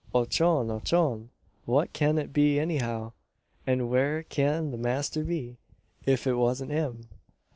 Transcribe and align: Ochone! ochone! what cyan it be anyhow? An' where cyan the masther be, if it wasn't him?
Ochone! 0.15 0.69
ochone! 0.71 1.29
what 1.65 1.93
cyan 1.95 2.17
it 2.17 2.33
be 2.33 2.59
anyhow? 2.59 3.11
An' 3.67 3.87
where 3.87 4.23
cyan 4.31 4.71
the 4.71 4.77
masther 4.79 5.23
be, 5.23 5.57
if 6.07 6.25
it 6.25 6.33
wasn't 6.33 6.71
him? 6.71 7.07